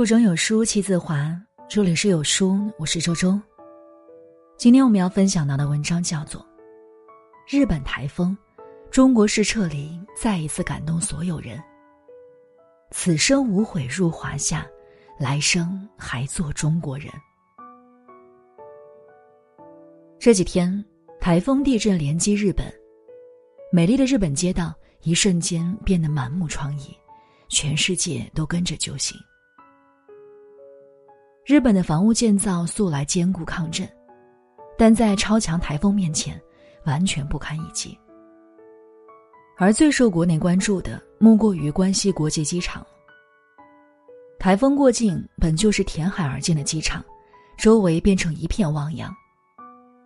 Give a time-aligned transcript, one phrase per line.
[0.00, 3.38] 腹中有书气自华，这里是有书，我是周周。
[4.56, 6.40] 今天我们要分享到的文章叫做
[7.46, 8.34] 《日本台风，
[8.90, 11.62] 中国式撤离再一次感动所有人。
[12.92, 14.66] 此生无悔入华夏，
[15.18, 17.06] 来生还做中国人》。
[20.18, 20.82] 这几天，
[21.20, 22.64] 台风、地震连击日本，
[23.70, 26.88] 美丽的日本街道一瞬间变得满目疮痍，
[27.50, 29.14] 全世界都跟着揪心。
[31.44, 33.88] 日本的房屋建造素来坚固抗震，
[34.78, 36.40] 但在超强台风面前，
[36.84, 37.98] 完全不堪一击。
[39.56, 42.86] 而最受国内关注的，莫过于关西国际机场。
[44.38, 47.04] 台风过境，本就是填海而建的机场，
[47.58, 49.12] 周围变成一片汪洋，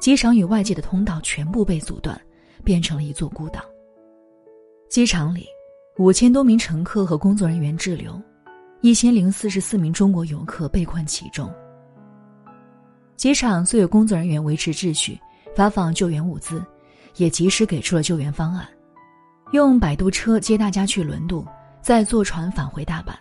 [0.00, 2.20] 机场与外界的通道全部被阻断，
[2.64, 3.62] 变成了一座孤岛。
[4.88, 5.46] 机场里，
[5.98, 8.20] 五千多名乘客和工作人员滞留。
[8.80, 11.52] 一千零四十四名中国游客被困其中。
[13.16, 15.18] 机场虽有工作人员维持秩序、
[15.56, 16.64] 发放救援物资，
[17.16, 18.68] 也及时给出了救援方案，
[19.50, 21.44] 用摆渡车接大家去轮渡，
[21.82, 23.12] 再坐船返回大阪。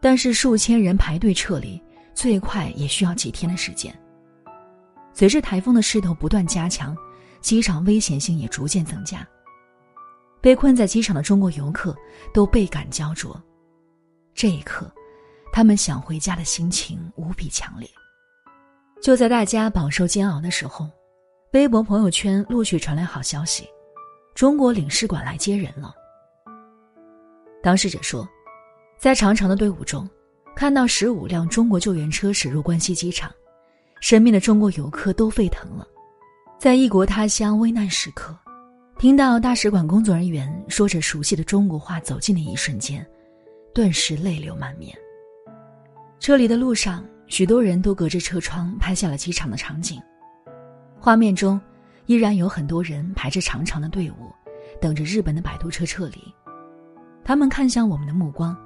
[0.00, 1.80] 但是数千人排队撤离，
[2.14, 3.96] 最快也需要几天的时间。
[5.12, 6.96] 随着台风的势头不断加强，
[7.40, 9.24] 机场危险性也逐渐增加。
[10.40, 11.96] 被困在机场的中国游客
[12.34, 13.40] 都倍感焦灼。
[14.38, 14.88] 这一刻，
[15.52, 17.90] 他们想回家的心情无比强烈。
[19.02, 20.88] 就在大家饱受煎熬的时候，
[21.54, 23.68] 微博朋友圈陆续传来好消息：
[24.36, 25.92] 中国领事馆来接人了。
[27.60, 28.28] 当事者说，
[28.96, 30.08] 在长长的队伍中，
[30.54, 33.28] 看到十五辆中国救援车驶入关西机场，
[34.00, 35.84] 身边的中国游客都沸腾了。
[36.60, 38.38] 在异国他乡危难时刻，
[39.00, 43.04] 听到大使馆工作人员说着熟悉的中国话走近的一瞬间。
[43.74, 44.96] 顿时泪流满面。
[46.18, 50.00] 撤离的路上，许多人都隔着车窗拍下了机场的场景。
[50.98, 51.60] 画面中，
[52.06, 54.32] 依然有很多人排着长长的队伍，
[54.80, 56.18] 等着日本的摆渡车撤离。
[57.24, 58.56] 他们看向我们的目光，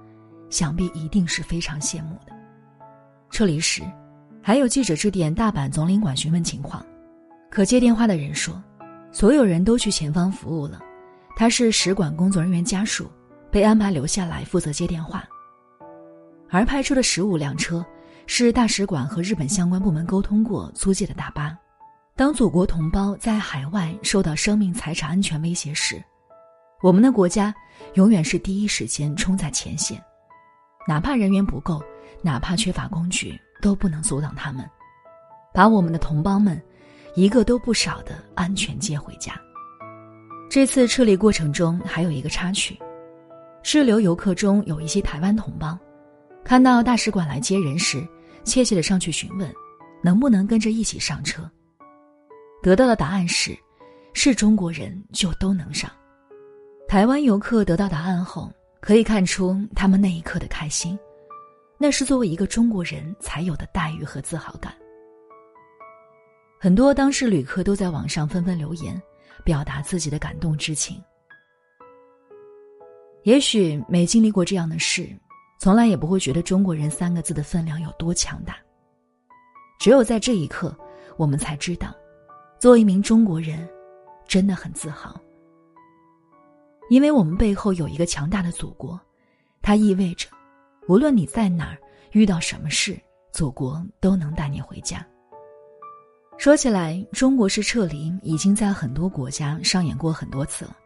[0.48, 2.32] 想必一定是非常羡慕的。
[3.30, 3.82] 撤离时，
[4.40, 6.84] 还有记者致电大阪总领馆询问情况，
[7.50, 8.62] 可接电话的人说，
[9.10, 10.80] 所有人都去前方服务了，
[11.36, 13.10] 他是使馆工作人员家属。
[13.52, 15.22] 被安排留下来负责接电话，
[16.48, 17.84] 而派出的十五辆车
[18.26, 21.54] 是大使馆和日本相关部门沟通过租借的大巴。
[22.16, 26.02] 当祖国同胞在海外受到生命财产安全威胁时，
[26.82, 27.54] 我们的国家
[27.92, 30.02] 永远是第一时间冲在前线，
[30.88, 31.82] 哪怕人员不够，
[32.22, 34.66] 哪怕缺乏工具，都不能阻挡他们，
[35.52, 36.58] 把我们的同胞们
[37.14, 39.38] 一个都不少的安全接回家。
[40.48, 42.78] 这次撤离过程中还有一个插曲。
[43.62, 45.78] 滞留游客中有一些台湾同胞，
[46.44, 48.06] 看到大使馆来接人时，
[48.44, 49.52] 怯怯的上去询问，
[50.02, 51.48] 能不能跟着一起上车。
[52.62, 53.56] 得到的答案是，
[54.12, 55.90] 是中国人就都能上。
[56.88, 60.98] 台湾游客得到答案后，可以看出他们那一刻的开心，
[61.78, 64.74] 那是作为一个中国人才有的待遇和自豪感。
[66.58, 69.00] 很多当事旅客都在网上纷纷留言，
[69.44, 71.00] 表达自己的感动之情。
[73.24, 75.08] 也许没经历过这样的事，
[75.58, 78.56] 从来也不会觉得“中国人”三个字的分量有多强大。
[79.78, 80.76] 只有在这一刻，
[81.16, 81.94] 我们才知道，
[82.58, 83.68] 做一名中国人，
[84.26, 85.20] 真的很自豪。
[86.90, 89.00] 因为我们背后有一个强大的祖国，
[89.60, 90.28] 它意味着，
[90.88, 91.78] 无论你在哪儿
[92.10, 93.00] 遇到什么事，
[93.30, 95.06] 祖国都能带你回家。
[96.38, 100.76] 说起来，中国式撤离已经在很多国家上演过很多次了。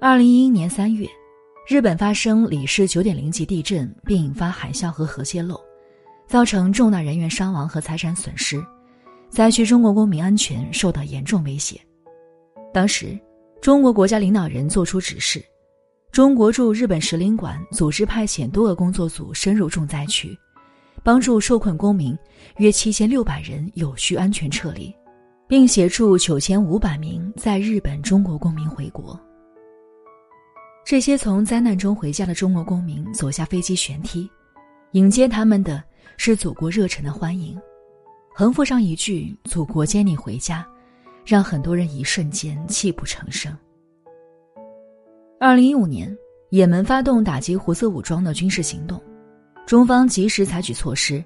[0.00, 1.08] 二零一一年三月。
[1.68, 5.60] 日本发生里氏九点零级地震，并引发海啸和核泄漏，
[6.28, 8.64] 造成重大人员伤亡和财产损失，
[9.30, 11.80] 灾区中国公民安全受到严重威胁。
[12.72, 13.18] 当时，
[13.60, 15.44] 中国国家领导人作出指示，
[16.12, 20.38] 中国驻日本使领馆组织派遣多个工作组深入重灾区，
[21.02, 22.16] 帮助受困公民
[22.58, 24.94] 约七千六百人有序安全撤离，
[25.48, 29.20] 并协助九千五百名在日本中国公民回国。
[30.86, 34.30] 这些从灾难中回家的中国公民走下飞机舷梯，
[34.92, 35.82] 迎接他们的
[36.16, 37.60] 是祖国热忱的欢迎，
[38.32, 40.64] 横幅上一句“祖国接你回家”，
[41.26, 43.52] 让很多人一瞬间泣不成声。
[45.40, 46.16] 二零一五年，
[46.50, 49.02] 也门发动打击胡塞武装的军事行动，
[49.66, 51.20] 中方及时采取措施，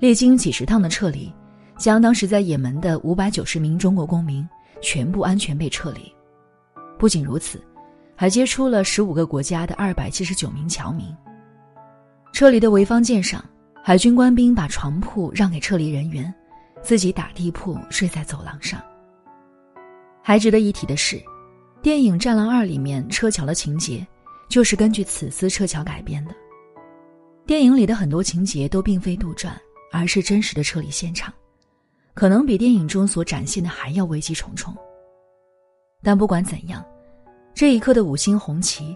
[0.00, 1.32] 历经几十趟的撤离，
[1.78, 4.44] 将当时在也门的五百九十名中国公民
[4.82, 6.12] 全部安全被撤离。
[6.98, 7.62] 不仅如此。
[8.16, 11.14] 还接出了十五个国家的二百七十九名侨民。
[12.32, 13.44] 撤离的潍坊舰上，
[13.82, 16.32] 海军官兵把床铺让给撤离人员，
[16.82, 18.80] 自己打地铺睡在走廊上。
[20.22, 21.22] 还值得一提的是，
[21.82, 24.04] 电影《战狼二》里面车桥的情节，
[24.48, 26.34] 就是根据此次撤桥改编的。
[27.46, 29.50] 电影里的很多情节都并非杜撰，
[29.92, 31.32] 而是真实的撤离现场，
[32.12, 34.74] 可能比电影中所展现的还要危机重重。
[36.02, 36.84] 但不管怎样，
[37.56, 38.94] 这一刻的五星红旗，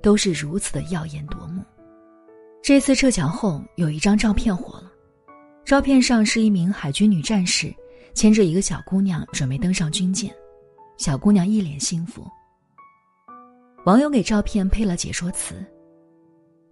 [0.00, 1.62] 都是如此的耀眼夺目。
[2.62, 4.90] 这次撤侨后，有一张照片火了。
[5.62, 7.70] 照片上是一名海军女战士
[8.14, 10.34] 牵着一个小姑娘，准备登上军舰。
[10.96, 12.26] 小姑娘一脸幸福。
[13.84, 15.62] 网友给照片配了解说词：“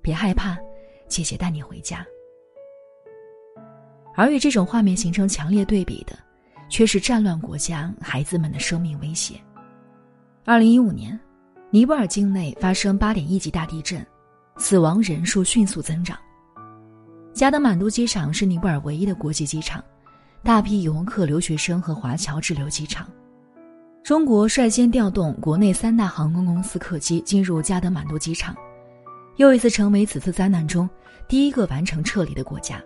[0.01, 0.57] 别害怕，
[1.07, 2.03] 姐姐带你回家。”
[4.17, 6.19] 而与这种画面形成强烈对比的，
[6.71, 9.39] 却是战乱国家孩子们的生命威胁。
[10.47, 11.19] 二零一五年，
[11.77, 14.03] 尼泊尔境内发生八点一级大地震。
[14.57, 16.17] 死亡人数迅速增长。
[17.35, 19.85] 加德满都机场是尼泊尔唯一的国际机场，
[20.43, 23.07] 大批游客、留学生和华侨滞留机场。
[24.03, 28.57] 中国率先调动国内三大航空公司客机进入加德满都机场，
[29.37, 30.89] 又一次成为此次灾难中
[31.29, 32.83] 第一个完成撤离的国家，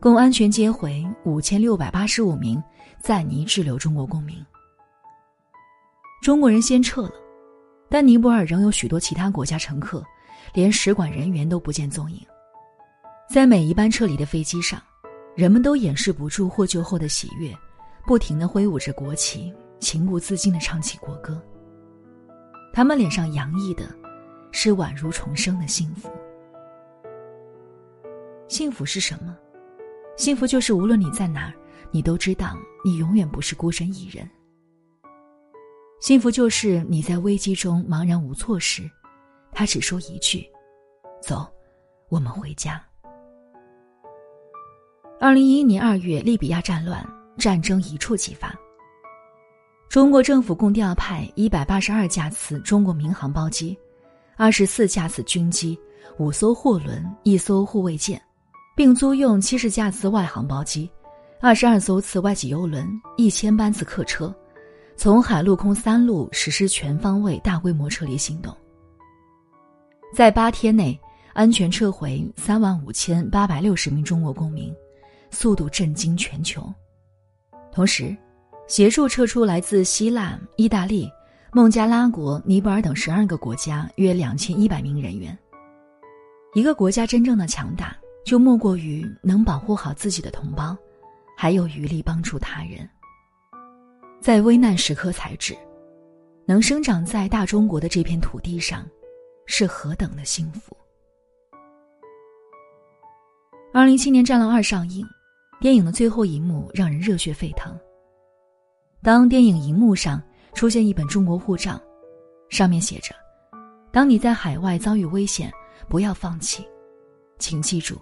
[0.00, 2.62] 共安全接回五千六百八十五名
[2.98, 4.34] 在尼滞留中国公民。
[6.22, 7.12] 中国人先撤了，
[7.94, 10.04] 但尼泊尔仍有许多其他国家乘客。
[10.52, 12.20] 连使馆人员都不见踪影，
[13.30, 14.82] 在每一班撤离的飞机上，
[15.36, 17.56] 人们都掩饰不住获救后的喜悦，
[18.04, 21.40] 不停的挥舞着国旗，情不自禁的唱起国歌。
[22.72, 23.84] 他们脸上洋溢的，
[24.50, 26.10] 是宛如重生的幸福。
[28.48, 29.36] 幸福是什么？
[30.16, 31.54] 幸福就是无论你在哪儿，
[31.92, 34.28] 你都知道你永远不是孤身一人。
[36.00, 38.88] 幸福就是你在危机中茫然无措时。
[39.52, 40.44] 他只说一句
[41.22, 41.46] ：“走，
[42.08, 42.82] 我们回家。”
[45.20, 47.06] 二零一一年二月，利比亚战乱，
[47.38, 48.52] 战争一触即发。
[49.88, 53.78] 中国政府共调派一百八十二架次中国民航包机，
[54.36, 55.78] 二十四架次军机，
[56.18, 58.20] 五艘货轮，一艘护卫舰，
[58.76, 60.90] 并租用七十架次外航包机，
[61.40, 62.86] 二十二艘次外籍游轮，
[63.16, 64.34] 一千班次客车，
[64.96, 68.54] 从海陆空三路实施全方位、大规模撤离行动。
[70.14, 70.98] 在八天内
[71.32, 74.72] 安全撤回三万五千八百六十名中国公民，
[75.30, 76.72] 速度震惊全球。
[77.72, 78.16] 同时，
[78.68, 81.10] 协助撤出来自希腊、意大利、
[81.52, 85.36] 孟加拉国、尼泊尔等十二个国家约两千一百名人员。
[86.54, 90.76] 一个国家真正的强大，就莫过于能保护好自己的同胞，
[91.36, 92.88] 还有余力帮助他人。
[94.24, 95.54] 在危难时刻才知，
[96.46, 98.82] 能生长在大中国的这片土地上。
[99.44, 100.74] 是何等的幸福！
[103.74, 105.06] 二零一七年《战狼二》上映，
[105.60, 107.78] 电影的最后一幕让人热血沸腾。
[109.02, 110.22] 当电影荧幕上
[110.54, 111.78] 出现一本中国护照，
[112.48, 113.14] 上面写着
[113.92, 115.52] ：“当你在海外遭遇危险，
[115.86, 116.66] 不要放弃，
[117.38, 118.00] 请记住，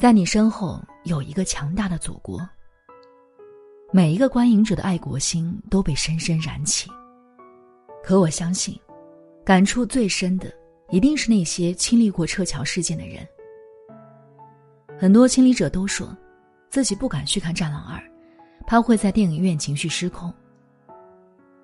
[0.00, 2.40] 在你身后有一个强大的祖国。”
[3.92, 6.88] 每一个观影者的爱国心都被深深燃起。
[8.02, 8.78] 可我相信，
[9.44, 10.52] 感触最深的。
[10.90, 13.24] 一定是那些经历过撤侨事件的人。
[14.98, 16.12] 很多亲历者都说，
[16.68, 17.96] 自己不敢去看《战狼二》，
[18.66, 20.34] 怕会在电影院情绪失控。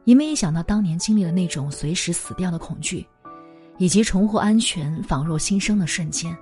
[0.04, 3.04] 因为一想到当年经历了那种随时死掉的恐惧，
[3.78, 6.36] 以及重获安全仿若新生的瞬间，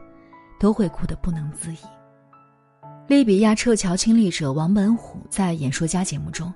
[0.61, 1.78] 都会哭得不能自已。
[3.06, 6.52] 利比亚撤侨亲历者王本虎在《演说家》节目中，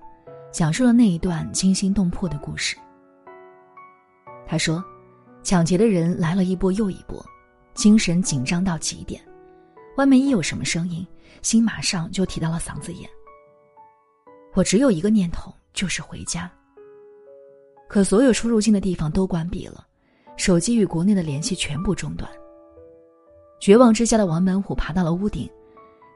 [0.50, 2.76] 讲述了那一段惊心动魄的故事。
[4.47, 4.85] 他说。
[5.40, 7.25] 抢劫的人来了一波又一波，
[7.73, 9.23] 精神紧张到极点。
[9.97, 11.07] 外面一有什么声音，
[11.40, 13.09] 心马上就提到了嗓子眼。
[14.55, 16.50] 我只有一个念头，就是回家。
[17.88, 19.87] 可所有出入境的地方都关闭了，
[20.37, 22.31] 手机与国内的联系全部中断。
[23.59, 25.49] 绝望之下的王本虎爬到了屋顶，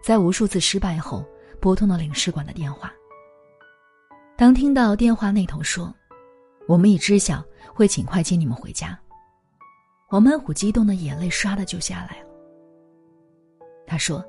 [0.02, 1.24] 在无数次失败后，
[1.60, 2.92] 拨通了领事馆的电话。
[4.36, 5.94] 当听到电话那头说
[6.66, 7.42] ：“我们已知晓，
[7.72, 8.98] 会尽快接你们回家。”
[10.10, 12.26] 王满虎激动的眼泪唰的就下来了。
[13.86, 14.24] 他说：“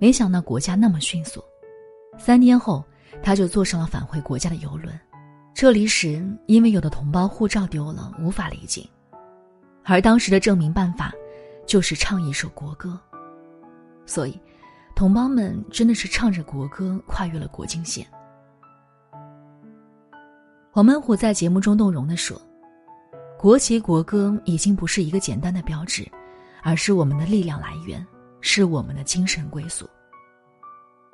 [0.00, 1.44] 没想到国家那么迅速，
[2.18, 2.82] 三天后
[3.22, 4.98] 他就坐上了返回国家的游轮。
[5.54, 8.88] 撤离时，因为有的同胞护照丢了，无法离境，
[9.84, 11.12] 而当时的证明办法
[11.64, 12.98] 就是唱一首国歌，
[14.04, 14.40] 所以
[14.94, 18.06] 同胞们真的是唱着国歌跨越了国境线。”
[20.74, 22.40] 王满虎在节目中动容的说。
[23.36, 26.10] 国旗国歌已经不是一个简单的标志，
[26.62, 28.04] 而是我们的力量来源，
[28.40, 29.86] 是我们的精神归宿。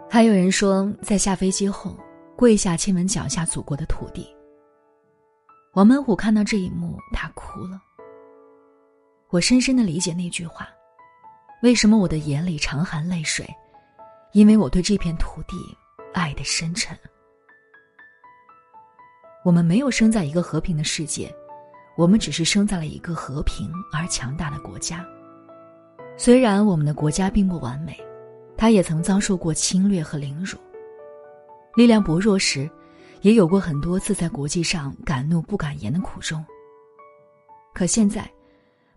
[0.08, 1.98] 还有人说，在下飞机后
[2.36, 4.28] 跪下亲吻脚下祖国的土地。
[5.74, 7.80] 王门虎看到这一幕，他哭了。
[9.30, 10.68] 我深深的理解那句话：
[11.62, 13.44] 为什么我的眼里常含泪水？
[14.32, 15.56] 因为我对这片土地
[16.12, 16.96] 爱的深沉。
[19.44, 21.34] 我们没有生在一个和平的世界，
[21.96, 25.04] 我们只是生在了一个和平而强大的国家。
[26.16, 27.98] 虽然我们的国家并不完美，
[28.56, 30.58] 它也曾遭受过侵略和凌辱，
[31.74, 32.70] 力量薄弱时，
[33.22, 36.44] 也有过很多次在国际上敢怒不敢言的苦衷。
[37.72, 38.30] 可现在，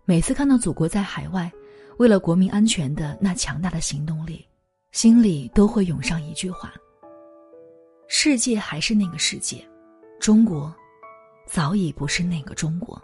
[0.04, 1.50] 每次看到祖国在海外
[1.96, 4.46] 为了国民安全的那强大的行动力，
[4.94, 6.72] 心里都会涌上一句话：
[8.06, 9.68] 世界还是那个世界。
[10.20, 10.72] 中国，
[11.46, 13.02] 早已不是那个中国。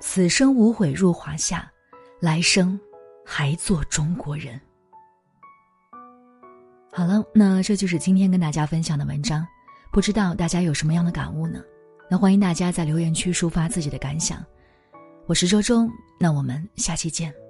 [0.00, 1.70] 此生无悔入华夏，
[2.18, 2.80] 来生
[3.26, 4.58] 还做中国人。
[6.90, 9.46] 好了，那这就是今天跟大家分享的文章，
[9.92, 11.62] 不知道大家有什么样的感悟呢？
[12.10, 14.42] 那欢迎大家在留言区抒发自己的感想。
[15.26, 15.86] 我是周周，
[16.18, 17.43] 那我们下期见。